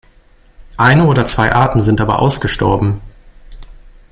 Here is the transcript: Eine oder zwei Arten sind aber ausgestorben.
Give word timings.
Eine 0.77 1.05
oder 1.05 1.25
zwei 1.25 1.51
Arten 1.53 1.79
sind 1.79 2.01
aber 2.01 2.23
ausgestorben. 2.23 3.01